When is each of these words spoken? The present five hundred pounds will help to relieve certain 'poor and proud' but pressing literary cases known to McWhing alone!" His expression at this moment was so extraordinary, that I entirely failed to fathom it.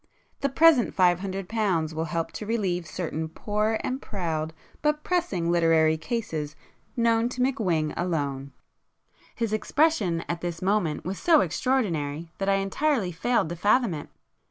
The 0.39 0.49
present 0.49 0.95
five 0.95 1.19
hundred 1.19 1.47
pounds 1.47 1.93
will 1.93 2.05
help 2.05 2.31
to 2.31 2.45
relieve 2.47 2.87
certain 2.87 3.29
'poor 3.29 3.77
and 3.83 4.01
proud' 4.01 4.51
but 4.81 5.03
pressing 5.03 5.51
literary 5.51 5.95
cases 5.95 6.55
known 6.97 7.29
to 7.29 7.39
McWhing 7.39 7.93
alone!" 7.95 8.51
His 9.35 9.53
expression 9.53 10.25
at 10.27 10.41
this 10.41 10.59
moment 10.59 11.05
was 11.05 11.19
so 11.19 11.41
extraordinary, 11.41 12.31
that 12.39 12.49
I 12.49 12.55
entirely 12.55 13.11
failed 13.11 13.49
to 13.49 13.55
fathom 13.55 13.93
it. 13.93 14.09